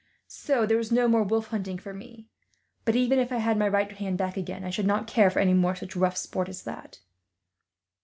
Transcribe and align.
So 0.25 0.65
there 0.65 0.79
is 0.79 0.91
no 0.91 1.07
more 1.07 1.21
wolf 1.21 1.49
hunting 1.49 1.77
for 1.77 1.93
me; 1.93 2.27
but 2.85 2.95
even 2.95 3.19
if 3.19 3.31
I 3.31 3.37
had 3.37 3.55
my 3.55 3.67
right 3.67 3.91
hand 3.91 4.17
back 4.17 4.35
again, 4.35 4.63
I 4.63 4.71
should 4.71 4.87
not 4.87 5.05
care 5.05 5.29
for 5.29 5.37
any 5.37 5.53
more 5.53 5.75
such 5.75 5.95
rough 5.95 6.17
sport 6.17 6.49
as 6.49 6.63
that." 6.63 7.01